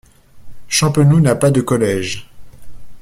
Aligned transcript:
Champenoux 0.67 1.19
n'a 1.21 1.35
pas 1.35 1.51
de 1.51 1.61
collège. 1.61 2.27